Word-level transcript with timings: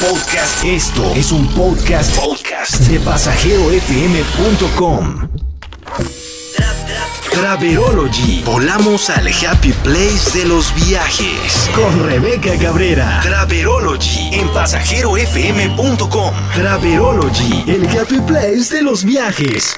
podcast. 0.00 0.64
Esto 0.64 1.12
es 1.14 1.30
un 1.30 1.46
podcast, 1.48 2.16
podcast 2.16 2.76
de 2.88 2.98
pasajerofm.com. 3.00 5.28
Traverology. 7.30 8.42
Volamos 8.44 9.10
al 9.10 9.28
happy 9.28 9.72
place 9.84 10.38
de 10.38 10.46
los 10.46 10.74
viajes. 10.74 11.70
Con 11.74 12.06
Rebeca 12.06 12.56
Cabrera. 12.58 13.20
Traverology 13.22 14.30
en 14.32 14.48
pasajerofm.com. 14.50 16.34
Traverology, 16.54 17.64
el 17.66 17.86
happy 17.86 18.20
place 18.20 18.74
de 18.74 18.80
los 18.82 19.04
viajes. 19.04 19.74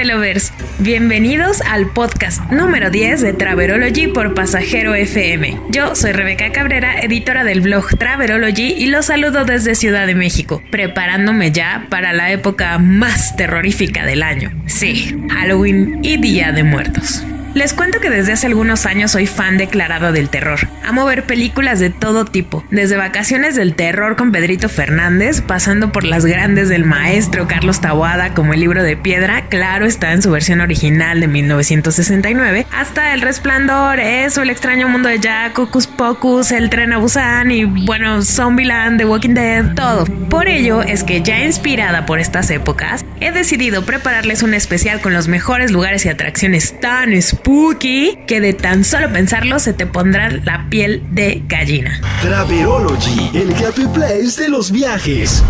Travelovers, 0.00 0.54
bienvenidos 0.78 1.60
al 1.60 1.90
podcast 1.90 2.40
número 2.50 2.88
10 2.88 3.20
de 3.20 3.34
Traverology 3.34 4.06
por 4.06 4.32
Pasajero 4.32 4.94
FM. 4.94 5.60
Yo 5.68 5.94
soy 5.94 6.12
Rebeca 6.12 6.52
Cabrera, 6.52 7.00
editora 7.00 7.44
del 7.44 7.60
blog 7.60 7.98
Traverology 7.98 8.72
y 8.78 8.86
los 8.86 9.04
saludo 9.04 9.44
desde 9.44 9.74
Ciudad 9.74 10.06
de 10.06 10.14
México, 10.14 10.62
preparándome 10.70 11.52
ya 11.52 11.86
para 11.90 12.14
la 12.14 12.32
época 12.32 12.78
más 12.78 13.36
terrorífica 13.36 14.06
del 14.06 14.22
año. 14.22 14.50
Sí, 14.64 15.14
Halloween 15.28 15.98
y 16.02 16.16
Día 16.16 16.52
de 16.52 16.62
Muertos. 16.64 17.22
Les 17.52 17.72
cuento 17.74 17.98
que 17.98 18.10
desde 18.10 18.32
hace 18.32 18.46
algunos 18.46 18.86
años 18.86 19.10
soy 19.10 19.26
fan 19.26 19.58
declarado 19.58 20.12
del 20.12 20.28
terror. 20.28 20.60
Amo 20.84 21.04
ver 21.04 21.24
películas 21.24 21.80
de 21.80 21.90
todo 21.90 22.24
tipo, 22.24 22.64
desde 22.70 22.96
Vacaciones 22.96 23.56
del 23.56 23.74
Terror 23.74 24.14
con 24.16 24.30
Pedrito 24.30 24.68
Fernández, 24.68 25.40
pasando 25.40 25.90
por 25.90 26.04
las 26.04 26.24
grandes 26.24 26.68
del 26.68 26.84
maestro 26.84 27.48
Carlos 27.48 27.80
Tawada 27.80 28.34
como 28.34 28.54
El 28.54 28.60
libro 28.60 28.84
de 28.84 28.96
piedra, 28.96 29.46
claro 29.48 29.84
está 29.84 30.12
en 30.12 30.22
su 30.22 30.30
versión 30.30 30.60
original 30.60 31.18
de 31.18 31.26
1969, 31.26 32.66
hasta 32.72 33.14
El 33.14 33.20
Resplandor, 33.20 33.98
Eso, 33.98 34.42
El 34.42 34.50
extraño 34.50 34.88
mundo 34.88 35.08
de 35.08 35.18
Jack, 35.18 35.52
Cocus 35.52 35.88
Pocus, 35.88 36.52
El 36.52 36.70
tren 36.70 36.92
a 36.92 36.98
Busan 36.98 37.50
y 37.50 37.64
bueno, 37.64 38.22
Zombieland, 38.22 38.98
The 38.98 39.06
Walking 39.06 39.34
Dead, 39.34 39.74
todo. 39.74 40.04
Por 40.04 40.46
ello 40.46 40.82
es 40.82 41.02
que 41.02 41.22
ya 41.22 41.44
inspirada 41.44 42.06
por 42.06 42.20
estas 42.20 42.48
épocas, 42.50 43.04
he 43.20 43.32
decidido 43.32 43.84
prepararles 43.84 44.44
un 44.44 44.54
especial 44.54 45.00
con 45.00 45.12
los 45.12 45.26
mejores 45.26 45.72
lugares 45.72 46.06
y 46.06 46.08
atracciones 46.08 46.78
tan 46.80 47.12
spooky 47.40 48.18
que 48.26 48.40
de 48.40 48.52
tan 48.52 48.84
solo 48.84 49.10
pensarlo 49.10 49.58
se 49.58 49.72
te 49.72 49.86
pondrá 49.86 50.30
la 50.30 50.68
piel 50.68 51.02
de 51.10 51.42
gallina. 51.46 52.00
Traverology, 52.22 53.30
el 53.34 53.52
happy 53.54 53.86
place 53.86 54.42
de 54.42 54.48
los 54.48 54.70
viajes. 54.70 55.42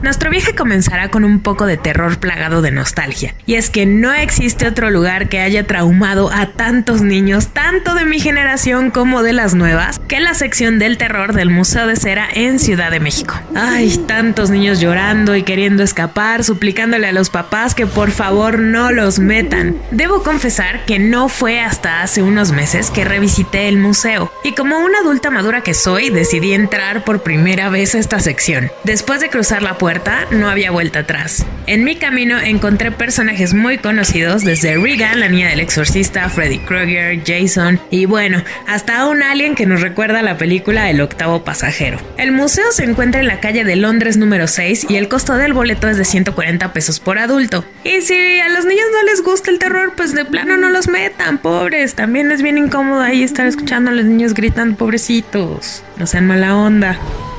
Nuestro 0.00 0.30
viaje 0.30 0.54
comenzará 0.54 1.10
con 1.10 1.24
un 1.24 1.40
poco 1.40 1.66
de 1.66 1.76
terror 1.76 2.18
plagado 2.18 2.62
de 2.62 2.70
nostalgia. 2.70 3.34
Y 3.46 3.54
es 3.56 3.68
que 3.68 3.84
no 3.84 4.12
existe 4.14 4.68
otro 4.68 4.90
lugar 4.90 5.28
que 5.28 5.40
haya 5.40 5.66
traumado 5.66 6.30
a 6.32 6.46
tantos 6.46 7.02
niños, 7.02 7.48
tanto 7.48 7.94
de 7.94 8.04
mi 8.04 8.20
generación 8.20 8.92
como 8.92 9.24
de 9.24 9.32
las 9.32 9.54
nuevas, 9.54 10.00
que 10.06 10.20
la 10.20 10.34
sección 10.34 10.78
del 10.78 10.98
terror 10.98 11.32
del 11.32 11.50
Museo 11.50 11.88
de 11.88 11.96
Cera 11.96 12.28
en 12.32 12.60
Ciudad 12.60 12.92
de 12.92 13.00
México. 13.00 13.34
Ay, 13.56 13.98
tantos 14.06 14.50
niños 14.50 14.78
llorando 14.78 15.34
y 15.34 15.42
queriendo 15.42 15.82
escapar, 15.82 16.44
suplicándole 16.44 17.08
a 17.08 17.12
los 17.12 17.28
papás 17.28 17.74
que 17.74 17.86
por 17.86 18.12
favor 18.12 18.60
no 18.60 18.92
los 18.92 19.18
metan. 19.18 19.76
Debo 19.90 20.22
confesar 20.22 20.84
que 20.84 21.00
no 21.00 21.28
fue 21.28 21.60
hasta 21.60 22.02
hace 22.02 22.22
unos 22.22 22.52
meses 22.52 22.92
que 22.92 23.04
revisité 23.04 23.66
el 23.66 23.78
museo. 23.78 24.30
Y 24.44 24.52
como 24.52 24.78
una 24.78 25.00
adulta 25.00 25.30
madura 25.30 25.62
que 25.62 25.74
soy, 25.74 26.10
decidí 26.10 26.52
entrar 26.52 27.02
por 27.02 27.24
primera 27.24 27.68
vez 27.68 27.96
a 27.96 27.98
esta 27.98 28.20
sección. 28.20 28.70
Después 28.84 29.20
de 29.20 29.28
cruzar 29.28 29.62
la 29.62 29.76
puerta, 29.76 29.87
no 30.32 30.50
había 30.50 30.70
vuelta 30.70 30.98
atrás. 30.98 31.46
En 31.66 31.82
mi 31.82 31.96
camino 31.96 32.38
encontré 32.38 32.92
personajes 32.92 33.54
muy 33.54 33.78
conocidos, 33.78 34.44
desde 34.44 34.76
Regan, 34.76 35.18
la 35.18 35.30
niña 35.30 35.48
del 35.48 35.60
exorcista, 35.60 36.28
Freddy 36.28 36.58
Krueger, 36.58 37.22
Jason 37.26 37.80
y 37.90 38.04
bueno, 38.04 38.42
hasta 38.66 39.06
un 39.06 39.22
alien 39.22 39.54
que 39.54 39.64
nos 39.64 39.80
recuerda 39.80 40.20
la 40.20 40.36
película 40.36 40.90
El 40.90 41.00
octavo 41.00 41.42
pasajero. 41.42 41.98
El 42.18 42.32
museo 42.32 42.70
se 42.70 42.84
encuentra 42.84 43.22
en 43.22 43.28
la 43.28 43.40
calle 43.40 43.64
de 43.64 43.76
Londres 43.76 44.18
número 44.18 44.46
6 44.46 44.88
y 44.90 44.96
el 44.96 45.08
costo 45.08 45.38
del 45.38 45.54
boleto 45.54 45.88
es 45.88 45.96
de 45.96 46.04
140 46.04 46.70
pesos 46.74 47.00
por 47.00 47.18
adulto. 47.18 47.64
Y 47.82 48.02
si 48.02 48.40
a 48.40 48.48
los 48.50 48.66
niños 48.66 48.86
no 48.92 49.04
les 49.04 49.22
gusta 49.22 49.50
el 49.50 49.58
terror, 49.58 49.94
pues 49.96 50.14
de 50.14 50.26
plano 50.26 50.58
no 50.58 50.68
los 50.68 50.88
metan, 50.88 51.38
pobres. 51.38 51.94
También 51.94 52.30
es 52.30 52.42
bien 52.42 52.58
incómodo 52.58 53.00
ahí 53.00 53.22
estar 53.22 53.46
escuchando 53.46 53.90
a 53.90 53.94
los 53.94 54.04
niños 54.04 54.34
gritan, 54.34 54.76
pobrecitos. 54.76 55.82
No 55.96 56.06
sean 56.06 56.26
mala 56.26 56.56
onda. 56.56 56.98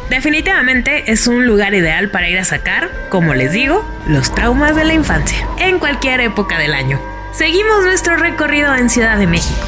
Definitivamente 0.10 1.12
es 1.12 1.28
un 1.28 1.46
lugar 1.46 1.74
ideal 1.74 2.10
para 2.10 2.30
ir 2.30 2.40
a 2.40 2.44
sacar, 2.44 2.90
como 3.10 3.36
les 3.36 3.52
digo, 3.52 3.88
los 4.08 4.34
traumas 4.34 4.76
de 4.76 4.84
la 4.84 4.94
infancia, 4.94 5.48
en 5.60 5.78
cualquier 5.78 6.20
época 6.22 6.58
del 6.58 6.74
año. 6.74 7.00
Seguimos 7.32 7.84
nuestro 7.84 8.18
recorrido 8.18 8.74
en 8.76 8.90
Ciudad 8.90 9.18
de 9.18 9.28
México. 9.28 9.68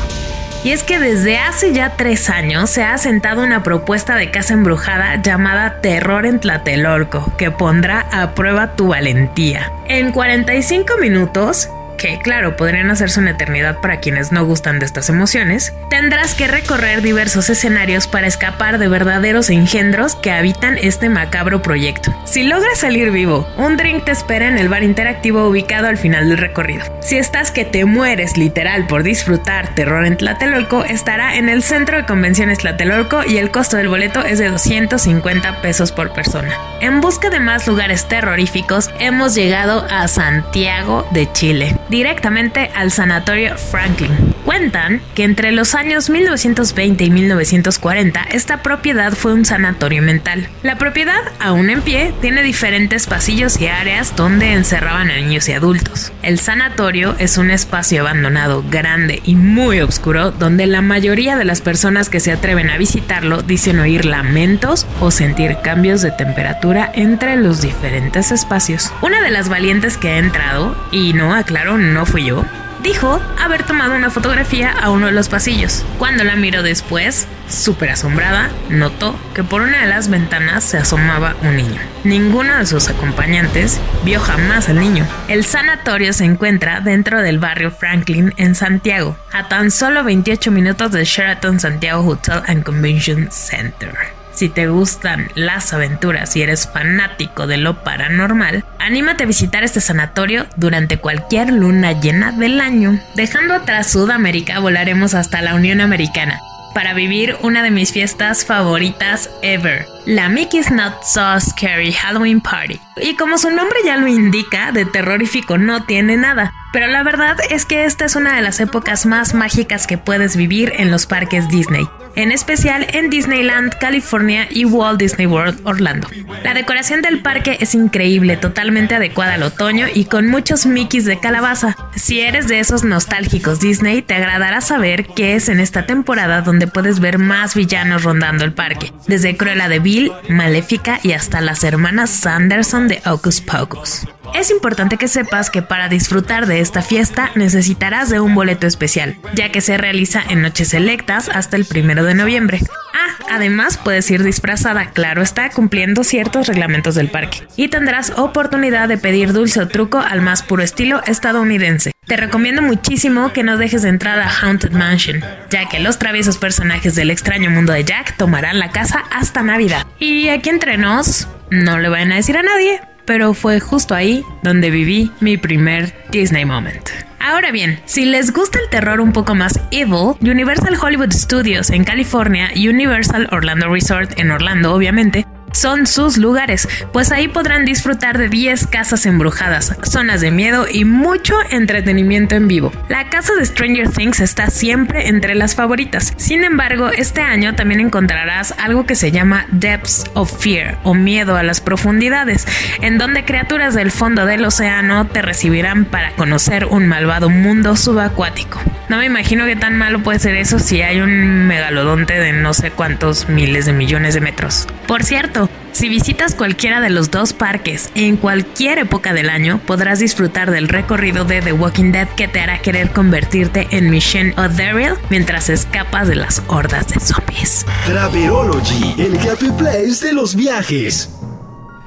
Y 0.64 0.72
es 0.72 0.84
que 0.84 1.00
desde 1.00 1.40
hace 1.40 1.74
ya 1.74 1.92
tres 1.96 2.30
años 2.30 2.70
se 2.70 2.84
ha 2.84 2.94
asentado 2.94 3.44
una 3.44 3.64
propuesta 3.64 4.16
de 4.16 4.30
casa 4.30 4.54
embrujada 4.54 5.20
llamada 5.22 5.82
Terror 5.82 6.26
en 6.26 6.40
Tlatelolco, 6.40 7.36
que 7.38 7.50
pondrá 7.50 8.06
a 8.12 8.36
prueba 8.36 8.76
tu 8.76 8.88
valentía. 8.88 9.72
En 9.88 10.12
45 10.12 10.98
minutos, 11.00 11.70
que 12.02 12.18
claro 12.18 12.56
podrían 12.56 12.90
hacerse 12.90 13.20
una 13.20 13.32
eternidad 13.32 13.80
para 13.80 14.00
quienes 14.00 14.32
no 14.32 14.44
gustan 14.44 14.80
de 14.80 14.88
estas 14.88 15.08
emociones, 15.10 15.72
tendrás 15.92 16.34
que 16.34 16.48
recorrer 16.48 17.04
diversos 17.04 17.48
escenarios 17.52 18.08
para 18.08 18.26
escapar 18.26 18.80
de 18.80 18.88
verdaderos 18.88 19.52
engendros 19.52 20.16
que 20.16 20.32
habitan 20.32 20.80
este 20.80 21.10
macabro 21.10 21.62
proyecto. 21.62 22.12
Si 22.26 22.42
logras 22.42 22.80
salir 22.80 23.12
vivo, 23.12 23.48
un 23.56 23.78
drink 23.78 24.06
te 24.06 24.12
espera 24.12 24.48
en 24.48 24.58
el 24.58 24.68
bar 24.68 24.82
interactivo 24.82 25.48
ubicado 25.48 25.88
al 25.88 25.98
final 25.98 26.28
del 26.28 26.40
recorrido. 26.40 26.84
Si 27.02 27.18
estás 27.18 27.52
que 27.52 27.66
te 27.66 27.86
mueres 27.86 28.36
literal 28.36 28.88
por 28.88 29.04
disfrutar 29.04 29.76
terror 29.76 30.04
en 30.04 30.18
Tlatelolco, 30.18 30.84
estará 30.84 31.36
en 31.36 31.50
el 31.50 31.62
centro 31.62 31.98
de 31.98 32.06
convenciones 32.08 32.60
Tlatelolco 32.60 33.22
y 33.28 33.38
el 33.38 33.52
costo 33.52 33.78
del 33.78 33.90
boleto 33.90 34.26
es 34.26 34.40
de 34.40 34.50
250 34.50 35.62
pesos 35.62 35.92
por 35.92 36.14
persona. 36.14 36.58
En 36.80 37.00
busca 37.00 37.30
de 37.30 37.40
más 37.40 37.68
lugares 37.68 38.08
terroríficos, 38.08 38.90
hemos 38.98 39.36
llegado 39.36 39.86
a 39.92 40.08
Santiago 40.08 41.08
de 41.12 41.32
Chile 41.32 41.78
directamente 41.92 42.72
al 42.74 42.90
Sanatorio 42.90 43.58
Franklin. 43.58 44.34
Cuentan 44.46 45.02
que 45.16 45.24
entre 45.24 45.52
los 45.52 45.76
años 45.76 46.10
1920 46.10 47.04
y 47.04 47.10
1940 47.12 48.24
esta 48.32 48.64
propiedad 48.64 49.14
fue 49.14 49.34
un 49.34 49.46
sanatorio 49.46 50.02
mental. 50.02 50.48
La 50.64 50.78
propiedad, 50.78 51.22
aún 51.40 51.70
en 51.70 51.82
pie, 51.82 52.14
tiene 52.22 52.42
diferentes 52.42 53.08
pasillos 53.08 53.60
y 53.60 53.68
áreas 53.68 54.16
donde 54.16 54.54
encerraban 54.54 55.12
a 55.12 55.16
niños 55.16 55.48
y 55.50 55.54
adultos. 55.54 56.12
El 56.24 56.40
sanatorio 56.40 57.16
es 57.20 57.38
un 57.38 57.52
espacio 57.52 58.02
abandonado, 58.02 58.64
grande 58.70 59.22
y 59.26 59.36
muy 59.36 59.82
oscuro 59.82 60.32
donde 60.32 60.66
la 60.66 60.82
mayoría 60.82 61.38
de 61.38 61.46
las 61.46 61.62
personas 61.62 62.10
que 62.10 62.20
se 62.20 62.32
atreven 62.32 62.70
a 62.70 62.78
visitarlo 62.78 63.42
dicen 63.44 63.80
oír 63.80 64.06
lamentos 64.06 64.88
o 65.00 65.12
sentir 65.12 65.58
cambios 65.64 66.02
de 66.02 66.12
temperatura 66.12 66.92
entre 66.94 67.36
los 67.36 67.62
diferentes 67.62 68.32
espacios. 68.32 68.92
Una 69.02 69.22
de 69.22 69.32
las 69.32 69.50
valientes 69.50 69.98
que 69.98 70.10
ha 70.10 70.18
entrado, 70.18 70.76
y 70.92 71.14
no 71.14 71.34
aclaro 71.34 71.78
no 71.78 72.06
fui 72.06 72.26
yo, 72.26 72.46
dijo 72.84 73.22
haber 73.40 73.64
tomado 73.64 73.96
una 73.96 74.10
fotografía 74.10 74.72
a 74.72 74.90
uno 74.90 75.08
de 75.08 75.12
los 75.12 75.30
pasillos. 75.30 75.86
Cuando 75.98 76.24
la 76.24 76.36
miró 76.36 76.64
después, 76.64 77.28
súper 77.50 77.92
asombrada, 77.92 78.50
notó 78.70 79.16
que 79.34 79.44
por 79.44 79.62
una 79.62 79.82
de 79.82 79.88
las 79.88 80.10
ventanas 80.10 80.64
se 80.64 80.78
asomaba 80.78 81.36
un 81.44 81.58
niño. 81.58 81.80
Ninguno 82.04 82.58
de 82.58 82.66
sus 82.66 82.90
acompañantes 82.90 83.80
vio 84.04 84.20
jamás 84.20 84.70
al 84.70 84.80
niño. 84.80 85.06
El 85.28 85.46
sanatorio 85.46 86.14
se 86.14 86.26
encuentra 86.26 86.82
dentro 86.82 87.22
del 87.22 87.40
barrio 87.40 87.72
Franklin 87.72 88.34
en 88.38 88.56
Santiago, 88.56 89.16
a 89.32 89.48
tan 89.48 89.72
solo 89.72 90.04
28 90.04 90.52
minutos 90.52 90.92
del 90.92 91.06
Sheraton 91.06 91.60
Santiago 91.60 92.08
Hotel 92.08 92.42
and 92.48 92.64
Convention 92.64 93.30
Center. 93.32 94.21
Si 94.42 94.50
te 94.50 94.66
gustan 94.66 95.28
las 95.36 95.72
aventuras 95.72 96.36
y 96.36 96.42
eres 96.42 96.68
fanático 96.68 97.46
de 97.46 97.58
lo 97.58 97.84
paranormal, 97.84 98.66
anímate 98.80 99.24
a 99.24 99.28
visitar 99.28 99.64
este 99.64 99.82
sanatorio 99.82 100.48
durante 100.56 100.98
cualquier 100.98 101.54
luna 101.54 101.92
llena 101.92 102.32
del 102.32 102.60
año. 102.60 103.00
Dejando 103.14 103.54
atrás 103.54 103.92
Sudamérica, 103.92 104.58
volaremos 104.58 105.14
hasta 105.14 105.44
la 105.44 105.54
Unión 105.54 105.80
Americana 105.80 106.40
para 106.74 106.96
vivir 106.96 107.38
una 107.44 107.62
de 107.62 107.70
mis 107.70 107.92
fiestas 107.92 108.44
favoritas 108.44 109.30
ever, 109.44 109.86
la 110.08 110.28
Mickey's 110.28 110.72
Not 110.72 111.04
So 111.04 111.40
Scary 111.40 111.92
Halloween 111.92 112.42
Party. 112.42 112.80
Y 112.98 113.16
como 113.18 113.38
su 113.38 113.52
nombre 113.52 113.78
ya 113.86 113.98
lo 113.98 114.08
indica, 114.08 114.72
de 114.72 114.86
terrorífico 114.86 115.60
no 115.60 115.84
tiene 115.84 116.18
nada. 116.18 116.52
Pero 116.74 116.88
la 116.88 117.04
verdad 117.04 117.38
es 117.52 117.66
que 117.66 117.86
esta 117.86 118.06
es 118.06 118.16
una 118.16 118.36
de 118.36 118.42
las 118.42 118.60
épocas 118.60 119.06
más 119.06 119.36
mágicas 119.36 119.86
que 119.86 120.00
puedes 120.00 120.36
vivir 120.36 120.74
en 120.78 120.90
los 120.90 121.06
parques 121.06 121.48
Disney. 121.50 121.86
En 122.16 122.32
especial 122.32 122.88
en 122.94 123.10
Disneyland, 123.10 123.78
California 123.80 124.48
y 124.50 124.66
Walt 124.66 125.00
Disney 125.00 125.28
World, 125.28 125.62
Orlando. 125.64 126.08
La 126.44 126.54
decoración 126.54 127.02
del 127.02 127.22
parque 127.22 127.58
es 127.60 127.76
increíble, 127.76 128.38
totalmente 128.38 128.96
adecuada 128.96 129.36
al 129.36 129.44
otoño 129.44 129.88
y 129.94 130.06
con 130.06 130.28
muchos 130.28 130.66
Mickeys 130.66 131.06
de 131.06 131.20
calabaza. 131.20 131.76
Si 131.96 132.22
eres 132.22 132.48
de 132.48 132.60
esos 132.60 132.84
nostálgicos 132.84 133.60
Disney, 133.60 134.02
te 134.02 134.16
agradará 134.16 134.62
saber 134.62 135.08
que 135.08 135.36
es 135.36 135.50
en 135.50 135.60
esta 135.60 135.86
temporada 135.86 136.42
donde 136.42 136.68
puedes 136.68 137.00
ver 137.00 137.18
más 137.18 137.56
villanos 137.56 138.04
rondando 138.04 138.46
el 138.46 138.54
parque, 138.54 138.92
desde 139.08 139.38
Cruella 139.38 139.70
de 139.70 139.80
Bill, 139.80 140.12
Maléfica 140.30 141.00
y 141.04 141.14
hasta 141.14 141.42
las 141.42 141.64
hermanas 141.64 142.10
Sanderson 142.10 142.88
de 142.88 143.02
Hocus 143.06 143.42
Pocus. 143.42 144.08
Es 144.34 144.50
importante 144.50 144.98
que 144.98 145.10
sepas 145.10 145.50
que 145.50 145.62
para 145.62 145.90
disfrutar 145.90 146.48
de 146.48 146.62
esta 146.62 146.82
fiesta 146.82 147.32
necesitarás 147.36 148.10
de 148.10 148.22
un 148.22 148.34
boleto 148.34 148.66
especial, 148.66 149.18
ya 149.36 149.52
que 149.52 149.60
se 149.60 149.78
realiza 149.78 150.24
en 150.30 150.42
noches 150.42 150.70
selectas 150.70 151.28
hasta 151.28 151.58
el 151.58 151.66
primero 151.66 152.01
de 152.04 152.14
noviembre. 152.14 152.60
Ah, 152.94 153.24
además 153.30 153.78
puedes 153.78 154.10
ir 154.12 154.24
disfrazada, 154.24 154.92
claro 154.92 155.22
está, 155.22 155.50
cumpliendo 155.50 156.04
ciertos 156.04 156.48
reglamentos 156.48 156.96
del 156.96 157.10
parque. 157.10 157.40
Y 157.56 157.70
tendrás 157.70 158.12
oportunidad 158.18 158.88
de 158.88 158.98
pedir 158.98 159.34
dulce 159.34 159.62
o 159.62 159.68
truco 159.68 160.00
al 160.00 160.22
más 160.22 160.44
puro 160.44 160.64
estilo 160.64 161.02
estadounidense. 161.06 161.92
Te 162.06 162.18
recomiendo 162.18 162.62
muchísimo 162.62 163.32
que 163.32 163.44
no 163.44 163.58
dejes 163.58 163.84
de 163.84 163.90
entrar 163.90 164.20
a 164.20 164.30
Haunted 164.30 164.72
Mansion, 164.72 165.24
ya 165.50 165.70
que 165.70 165.80
los 165.80 165.98
traviesos 165.98 166.38
personajes 166.38 166.96
del 166.96 167.10
extraño 167.10 167.50
mundo 167.50 167.74
de 167.74 167.84
Jack 167.84 168.18
tomarán 168.18 168.60
la 168.60 168.72
casa 168.72 169.04
hasta 169.12 169.44
Navidad. 169.44 169.86
Y 170.00 170.28
aquí 170.30 170.50
entre 170.50 170.78
nos, 170.78 171.28
no 171.50 171.80
le 171.80 171.90
vayan 171.90 172.12
a 172.12 172.16
decir 172.16 172.38
a 172.38 172.44
nadie, 172.44 172.82
pero 173.06 173.34
fue 173.34 173.60
justo 173.60 173.96
ahí 173.96 174.26
donde 174.44 174.72
viví 174.72 175.12
mi 175.20 175.38
primer 175.38 175.94
Disney 176.12 176.46
Moment. 176.46 176.90
Ahora 177.24 177.52
bien, 177.52 177.80
si 177.86 178.06
les 178.06 178.34
gusta 178.34 178.58
el 178.58 178.68
terror 178.70 179.00
un 179.00 179.14
poco 179.14 179.36
más 179.36 179.60
evil, 179.70 180.16
Universal 180.22 180.76
Hollywood 180.82 181.12
Studios 181.12 181.70
en 181.70 181.84
California 181.84 182.50
y 182.56 182.68
Universal 182.68 183.30
Orlando 183.32 183.70
Resort 183.70 184.18
en 184.18 184.32
Orlando, 184.32 184.74
obviamente, 184.74 185.28
son 185.52 185.88
sus 185.88 186.18
lugares, 186.18 186.68
pues 186.92 187.12
ahí 187.12 187.28
podrán 187.28 187.66
disfrutar 187.66 188.18
de 188.18 188.30
10 188.30 188.68
casas 188.68 189.06
embrujadas, 189.06 189.76
zonas 189.84 190.22
de 190.22 190.32
miedo 190.32 190.66
y 190.72 190.86
mucho 190.86 191.36
entretenimiento 191.50 192.36
en 192.36 192.48
vivo. 192.48 192.72
La 192.90 193.10
casa 193.10 193.34
de 193.36 193.46
Stranger 193.46 193.90
Things 193.90 194.20
está 194.20 194.50
siempre 194.50 195.08
entre 195.08 195.36
las 195.36 195.56
favoritas. 195.56 196.14
Sin 196.18 196.44
embargo, 196.44 196.90
este 196.90 197.22
año 197.22 197.56
también 197.56 197.80
encontrarás 197.80 198.54
algo 198.58 198.86
que 198.86 198.96
se 198.96 199.12
llama 199.12 199.46
Depths 199.52 200.06
of 200.14 200.32
Fear 200.42 200.78
o 200.84 200.94
miedo 200.94 201.36
a 201.36 201.44
las 201.44 201.62
profundidades, 201.62 202.48
en 202.82 202.98
donde 202.98 203.26
criaturas 203.26 203.74
del 203.74 203.92
fondo 203.92 204.26
del 204.26 204.46
océano 204.46 205.08
te 205.08 205.22
recibirán 205.22 205.86
para 205.86 206.16
conocer 206.16 206.66
un 206.66 206.88
malvado 206.88 207.30
mundo 207.30 207.76
subacuático. 207.76 208.62
No 208.92 208.98
me 208.98 209.06
imagino 209.06 209.46
qué 209.46 209.56
tan 209.56 209.78
malo 209.78 210.04
puede 210.04 210.20
ser 210.20 210.36
eso 210.36 210.60
si 210.60 210.82
hay 210.82 211.00
un 211.00 211.48
megalodonte 211.48 212.20
de 212.20 212.34
no 212.34 212.54
sé 212.54 212.72
cuántos 212.72 213.30
miles 213.30 213.66
de 213.66 213.72
millones 213.72 214.16
de 214.16 214.20
metros. 214.20 214.68
Por 214.86 215.06
cierto, 215.06 215.50
si 215.72 215.88
visitas 215.88 216.36
cualquiera 216.36 216.82
de 216.82 216.90
los 216.90 217.10
dos 217.10 217.32
parques 217.32 217.90
en 217.96 218.18
cualquier 218.18 218.80
época 218.80 219.14
del 219.14 219.30
año, 219.30 219.62
podrás 219.66 220.00
disfrutar 220.00 220.52
del 220.52 220.68
recorrido 220.68 221.24
de 221.24 221.42
The 221.42 221.54
Walking 221.54 221.94
Dead 221.94 222.10
que 222.10 222.28
te 222.28 222.42
hará 222.42 222.62
querer 222.62 222.92
convertirte 222.92 223.70
en 223.72 223.90
Michelle 223.90 224.34
o 224.36 224.50
Daryl 224.50 224.96
mientras 225.10 225.48
escapas 225.48 226.10
de 226.10 226.16
las 226.16 226.44
hordas 226.48 226.90
de 226.90 227.00
zombies. 227.00 227.66
Traverology, 227.86 228.96
el 228.98 229.18
happy 229.20 229.52
place 229.58 230.06
de 230.06 230.12
los 230.12 230.36
viajes. 230.36 231.10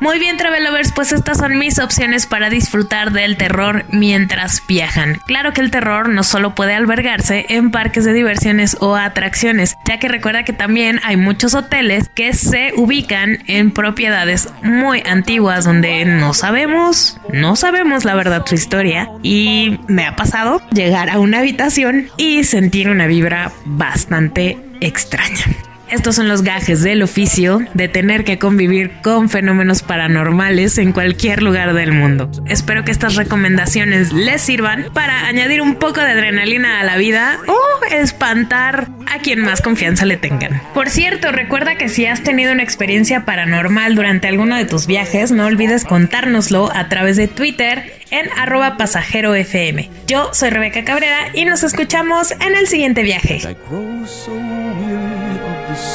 Muy 0.01 0.19
bien, 0.19 0.37
Travelovers, 0.37 0.93
pues 0.93 1.13
estas 1.13 1.39
son 1.39 1.59
mis 1.59 1.79
opciones 1.79 2.27
para 2.27 2.51
disfrutar 2.51 3.13
del 3.13 3.37
terror 3.37 3.85
mientras 3.91 4.63
viajan. 4.67 5.19
Claro 5.27 5.53
que 5.53 5.61
el 5.61 5.71
terror 5.71 6.09
no 6.09 6.23
solo 6.25 6.55
puede 6.55 6.75
albergarse 6.75 7.47
en 7.49 7.71
parques 7.71 8.05
de 8.05 8.13
diversiones 8.13 8.77
o 8.81 8.97
atracciones, 8.97 9.77
ya 9.87 9.99
que 9.99 10.09
recuerda 10.09 10.45
que 10.45 10.53
también 10.53 11.01
hay 11.05 11.17
muchos 11.17 11.55
hoteles 11.55 12.09
que 12.15 12.33
se 12.33 12.73
ubican 12.77 13.39
en 13.47 13.71
propiedades 13.71 14.49
muy 14.63 15.03
antiguas 15.07 15.65
donde 15.65 16.05
no 16.05 16.35
sabemos, 16.35 17.19
no 17.33 17.57
sabemos 17.57 18.05
la 18.05 18.15
verdad 18.15 18.45
su 18.47 18.55
historia 18.55 19.09
y 19.23 19.79
me 19.89 20.07
ha 20.07 20.17
pasado 20.17 20.61
llegar 20.71 21.09
a 21.09 21.19
una 21.19 21.39
habitación 21.39 22.09
y 22.17 22.45
sentir 22.45 22.91
una 22.91 23.07
vibra 23.07 23.53
bastante 23.65 24.59
extraña. 24.81 25.74
Estos 25.95 26.17
son 26.17 26.27
los 26.27 26.43
gajes 26.43 26.83
del 26.83 27.05
oficio 27.05 27.61
de 27.73 27.87
tener 27.87 28.25
que 28.25 28.37
convivir 28.37 28.91
con 29.01 29.29
fenómenos 29.29 29.85
paranormales 29.85 30.77
en 30.79 30.91
cualquier 30.91 31.41
lugar 31.41 31.73
del 31.73 31.93
mundo. 31.93 32.29
Espero 32.49 32.85
que 32.85 32.91
estas 32.91 33.15
recomendaciones 33.15 34.13
les 34.13 34.43
sirvan 34.43 34.87
para 34.93 35.29
añadir 35.29 35.63
un 35.63 35.77
poco 35.77 36.01
de 36.01 36.11
adrenalina 36.11 36.81
a 36.81 36.85
la 36.85 36.97
vida 36.97 37.39
o 37.47 37.85
espantar 37.95 38.89
a 39.07 39.21
quien 39.21 39.39
más 39.39 39.63
confianza 39.63 40.05
le 40.05 40.17
tengan. 40.17 40.61
Por 40.75 40.91
cierto, 40.91 41.31
recuerda 41.31 41.77
que 41.77 41.89
si 41.89 42.07
has 42.07 42.25
tenido 42.25 42.51
una 42.51 42.65
experiencia 42.65 43.25
paranormal 43.25 43.95
durante 43.95 44.27
alguno 44.27 44.57
de 44.57 44.65
tus 44.65 44.89
viajes, 44.89 45.31
no 45.31 45.47
olvides 45.47 45.85
contárnoslo 45.85 46.73
a 46.75 46.89
través 46.89 47.17
de 47.17 47.29
Twitter 47.29 48.01
en 48.11 48.29
arroba 48.37 48.77
pasajero 48.77 49.37
FM. 49.37 49.91
Yo 50.09 50.35
soy 50.35 50.51
Rebeca 50.51 50.83
Cabrera 50.83 51.29
y 51.35 51.45
nos 51.45 51.63
escuchamos 51.63 52.33
en 52.33 52.57
el 52.57 52.67
siguiente 52.67 53.05
viaje. 53.05 53.41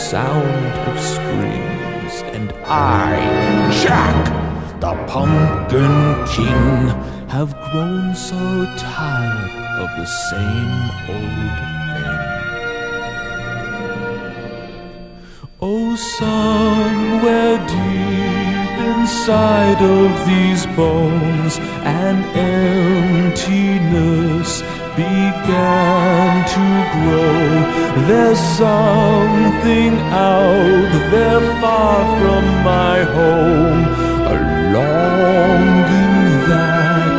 Sound 0.09 0.73
of 0.89 0.97
screams, 0.99 2.15
and 2.33 2.51
I, 2.65 3.13
Jack, 3.83 4.25
the 4.81 4.93
Pumpkin 5.05 5.97
King, 6.33 6.89
have 7.29 7.51
grown 7.69 8.15
so 8.15 8.65
tired 8.75 9.51
of 9.83 9.89
the 9.99 10.07
same 10.31 10.89
old 11.13 11.57
thing. 11.93 12.21
Oh, 15.61 15.95
somewhere 16.17 17.57
deep 17.67 18.77
inside 18.89 19.79
of 19.79 20.09
these 20.25 20.63
bones, 20.75 21.53
an 21.85 22.17
emptiness 23.27 23.69
began 24.99 26.43
to 26.55 26.65
grow. 26.95 28.05
There's 28.09 28.43
something 28.63 29.93
out 30.11 30.91
there 31.13 31.41
far 31.61 31.99
from 32.19 32.43
my 32.73 32.97
home, 33.17 33.81
a 34.33 34.37
longing 34.75 36.17
that 36.51 37.17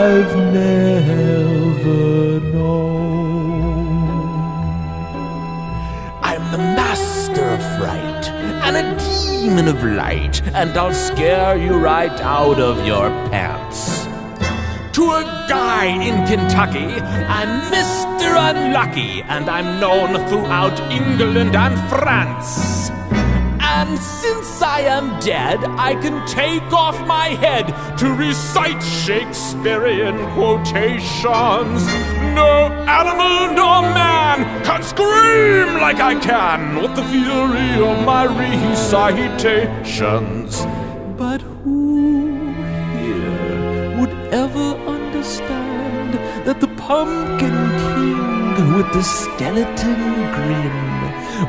I've 0.00 0.34
never 0.58 2.40
known. 2.52 3.82
I'm 6.22 6.44
the 6.50 6.62
master 6.80 7.46
of 7.56 7.62
fright 7.78 8.24
and 8.64 8.74
a 8.82 8.84
demon 9.04 9.68
of 9.68 9.84
light, 9.84 10.40
and 10.54 10.70
I'll 10.78 10.94
scare 10.94 11.58
you 11.58 11.74
right 11.74 12.18
out 12.22 12.58
of 12.58 12.86
your 12.86 13.10
pants 13.30 14.01
to 15.02 15.10
a 15.10 15.24
guy 15.48 15.86
in 15.86 16.24
Kentucky. 16.26 17.00
I'm 17.38 17.52
Mr. 17.72 18.28
Unlucky, 18.50 19.22
and 19.22 19.48
I'm 19.48 19.80
known 19.80 20.10
throughout 20.28 20.78
England 20.92 21.56
and 21.56 21.74
France. 21.90 22.90
And 23.60 23.98
since 23.98 24.62
I 24.62 24.82
am 24.82 25.18
dead, 25.18 25.58
I 25.88 25.96
can 25.96 26.24
take 26.26 26.72
off 26.72 27.04
my 27.06 27.28
head 27.44 27.66
to 27.98 28.14
recite 28.14 28.80
Shakespearean 28.82 30.16
quotations. 30.34 31.80
No 32.40 32.52
animal 33.00 33.38
nor 33.60 33.82
man 33.98 34.38
can 34.64 34.82
scream 34.84 35.80
like 35.80 36.00
I 36.12 36.14
can 36.20 36.76
with 36.82 36.94
the 36.94 37.04
fury 37.12 37.70
of 37.90 38.04
my 38.04 38.24
recitations. 38.26 40.64
But 41.16 41.40
who 41.42 42.52
here 42.96 43.96
would 43.98 44.14
ever 44.32 44.71
Pumpkin 46.92 47.60
King 47.84 48.76
with 48.76 48.92
the 48.92 49.02
skeleton 49.02 50.02
grin 50.34 50.78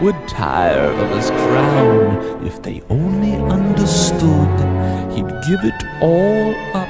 would 0.01 0.15
tire 0.25 0.89
of 1.03 1.09
his 1.17 1.29
crown 1.31 2.47
if 2.47 2.61
they 2.61 2.81
only 2.89 3.33
understood 3.51 4.53
he'd 5.11 5.27
give 5.45 5.61
it 5.65 5.83
all 5.99 6.55
up 6.73 6.87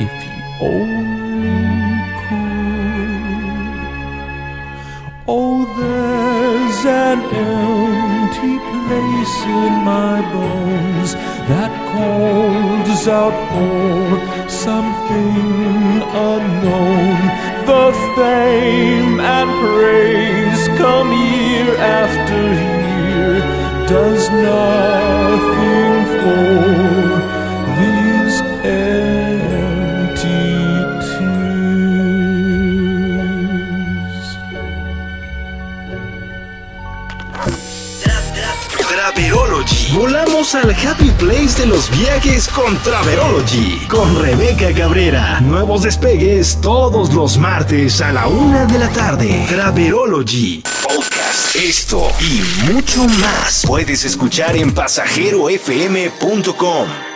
if 0.00 0.12
he 0.24 0.34
only 0.60 1.62
could. 2.26 3.62
Oh, 5.28 5.64
there's 5.78 6.84
an 6.84 8.11
empty 8.32 8.58
place 8.86 9.44
in 9.44 9.72
my 9.84 10.20
bones 10.32 11.14
that 11.48 11.70
calls 11.92 13.08
out 13.08 13.36
for 13.50 14.48
something 14.48 16.02
unknown. 16.32 17.18
The 17.66 17.92
fame 18.16 19.20
and 19.20 19.50
praise 19.60 20.68
come 20.78 21.10
year 21.12 21.76
after 21.76 22.42
year, 23.10 23.40
does 23.86 24.28
nothing 24.30 25.61
Al 40.54 40.70
Happy 40.70 41.10
Place 41.18 41.62
de 41.62 41.66
los 41.66 41.90
viajes 41.90 42.46
con 42.46 42.76
Traverology, 42.82 43.86
con 43.88 44.20
Rebeca 44.20 44.70
Cabrera. 44.74 45.40
Nuevos 45.40 45.80
despegues 45.82 46.58
todos 46.60 47.14
los 47.14 47.38
martes 47.38 48.02
a 48.02 48.12
la 48.12 48.26
una 48.26 48.66
de 48.66 48.78
la 48.78 48.90
tarde. 48.90 49.46
Traverology 49.48 50.62
Podcast. 50.82 51.56
Esto 51.56 52.06
y 52.20 52.42
mucho 52.70 53.02
más 53.20 53.64
puedes 53.66 54.04
escuchar 54.04 54.54
en 54.56 54.74
pasajerofm.com. 54.74 57.11